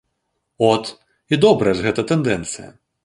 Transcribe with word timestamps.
От, 0.69 0.83
і 1.35 1.39
добрая 1.43 1.75
ж 1.81 1.85
гэта 1.89 2.07
тэндэнцыя! 2.13 2.69